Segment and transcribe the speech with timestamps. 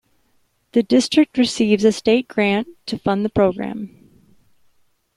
[0.71, 4.31] The District receives a state grant to fund the program.